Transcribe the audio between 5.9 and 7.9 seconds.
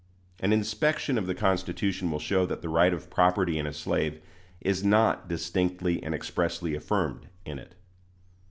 and expressly affirmed" in it.